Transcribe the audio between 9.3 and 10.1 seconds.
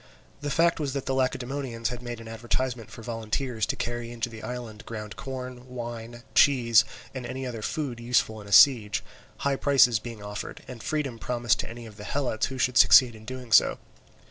high prices